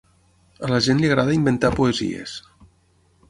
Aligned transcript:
A 0.67 0.69
la 0.71 0.79
gent 0.85 1.03
li 1.03 1.09
agrada 1.09 1.35
inventar 1.39 1.71
poesies. 1.81 2.33